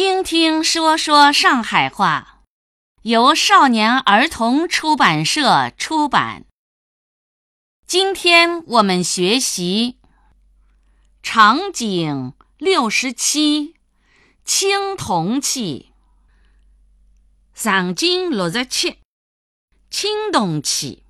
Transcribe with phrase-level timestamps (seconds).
[0.00, 2.44] 听听说说上海话，
[3.02, 6.44] 由少年儿童出版社出版。
[7.84, 9.98] 今天我们学习
[11.20, 13.74] 场景六十七，
[14.44, 15.90] 青铜器。
[17.52, 18.98] 场景六十七，
[19.90, 21.02] 青铜器。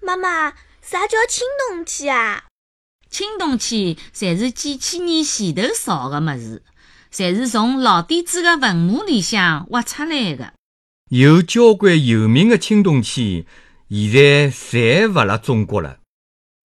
[0.00, 2.44] 妈妈，啥叫青铜器啊？
[3.10, 6.64] 青铜器侪是几千年前头造的么子，
[7.12, 10.54] 侪是从老底子的坟墓里向挖出来的。
[11.10, 13.46] 有交关有名的青铜器，
[13.90, 15.98] 现在侪勿辣中国了。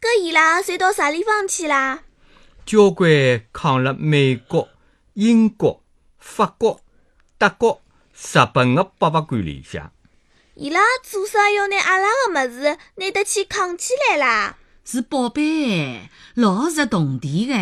[0.00, 2.04] 搿伊拉侪到啥地方去啦？
[2.64, 4.70] 交关藏辣美国、
[5.12, 5.82] 英国、
[6.18, 6.80] 法国、
[7.36, 7.82] 德国、
[8.14, 9.92] 日本的博物馆里向。
[10.54, 14.56] 伊拉做啥要拿阿拉个物事拿得去藏起来啦？
[14.84, 17.54] 是宝贝，老值铜钿个。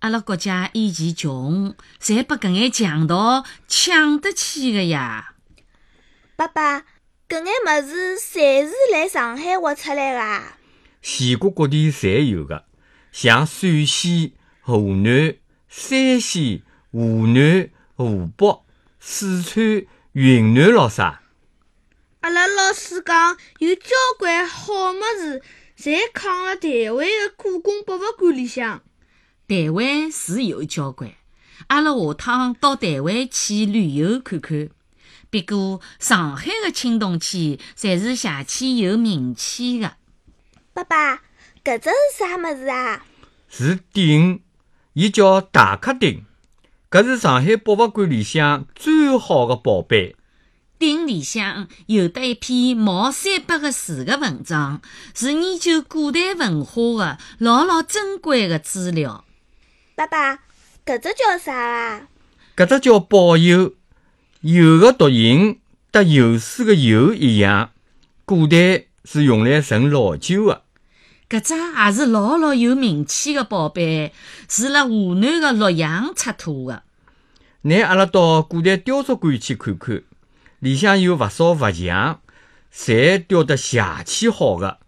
[0.00, 5.32] 阿拉国家以前穷，才把搿眼强盗抢得起个呀。
[6.36, 6.84] 爸爸，
[7.28, 10.42] 搿眼物事侪是来上海挖出来个。
[11.00, 12.66] 全国各地侪有个，
[13.10, 15.36] 像陕西、河南、
[15.68, 18.64] 山西、湖南、湖北、
[19.00, 21.22] 四川、云南老啥。
[22.20, 25.42] 阿拉老师讲，有交关好物事。
[25.78, 28.82] 侪藏辣台湾的故宫博物馆里向。
[29.48, 31.12] 台湾是有交关，
[31.68, 34.70] 阿拉下趟到台湾去旅游看看。
[35.30, 39.98] 不过上海的青铜器侪是邪气有名气的。
[40.72, 41.22] 爸爸，
[41.62, 43.06] 搿只是啥物事啊？
[43.48, 44.42] 是鼎，
[44.94, 46.24] 伊叫大克鼎。
[46.90, 50.16] 搿是上海博物馆里向最好的宝贝。
[50.78, 54.82] 鼎里向有得一篇毛三百个字的文章，
[55.14, 59.24] 是研究古代文化的老老珍贵的资料。
[59.96, 60.40] 爸爸，
[60.84, 62.08] 搿只叫啥啊？
[62.54, 63.72] 搿只叫宝釉，
[64.42, 65.58] 釉的读音
[65.90, 67.70] 和有水的油一样，
[68.26, 70.64] 古代是用来盛老酒的。
[71.30, 74.12] 搿只也是老老有名气的宝贝，
[74.50, 76.82] 是辣湖南的洛阳出土的。
[77.62, 80.02] 拿阿拉到古代雕塑馆去看看。
[80.58, 82.20] 里向有勿少佛像，
[82.70, 84.78] 侪雕得邪气好的。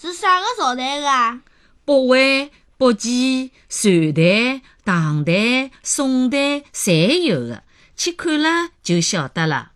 [0.00, 1.40] 是啥个朝代的啊？
[1.84, 7.62] 北魏、北齐、隋代、唐代、宋代侪有的，
[7.96, 9.73] 去看了就晓得了。